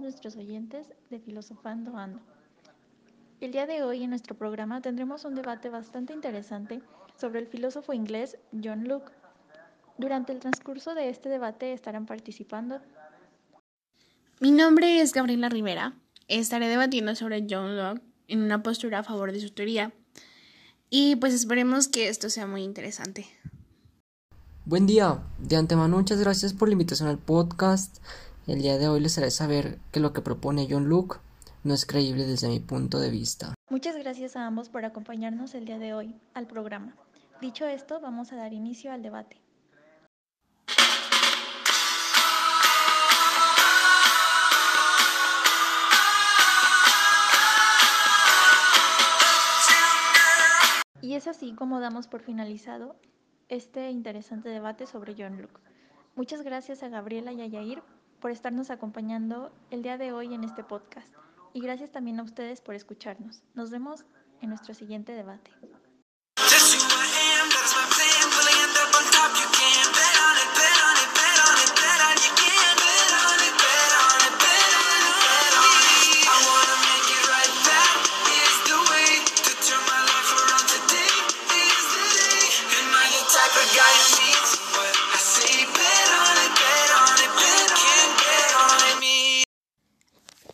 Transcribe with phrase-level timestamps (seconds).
[0.00, 2.20] nuestros oyentes de Filosofando Ando.
[3.42, 6.80] El día de hoy en nuestro programa tendremos un debate bastante interesante
[7.14, 9.12] sobre el filósofo inglés John Locke.
[9.98, 12.80] Durante el transcurso de este debate estarán participando.
[14.40, 15.92] Mi nombre es Gabriela Rivera.
[16.28, 19.92] Estaré debatiendo sobre John Locke en una postura a favor de su teoría.
[20.88, 23.26] Y pues esperemos que esto sea muy interesante.
[24.64, 25.22] Buen día.
[25.38, 27.98] De antemano muchas gracias por la invitación al podcast.
[28.48, 31.18] El día de hoy les haré saber que lo que propone John Luke
[31.64, 33.52] no es creíble desde mi punto de vista.
[33.68, 36.96] Muchas gracias a ambos por acompañarnos el día de hoy al programa.
[37.42, 39.36] Dicho esto, vamos a dar inicio al debate.
[51.02, 52.96] Y es así como damos por finalizado
[53.50, 55.60] este interesante debate sobre John Luke.
[56.16, 57.82] Muchas gracias a Gabriela y a Yair
[58.20, 61.08] por estarnos acompañando el día de hoy en este podcast.
[61.52, 63.42] Y gracias también a ustedes por escucharnos.
[63.54, 64.04] Nos vemos
[64.40, 65.50] en nuestro siguiente debate.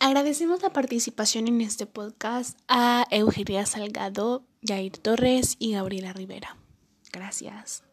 [0.05, 6.57] Agradecemos la participación en este podcast a Eugenia Salgado, Jair Torres y Gabriela Rivera.
[7.11, 7.85] Gracias.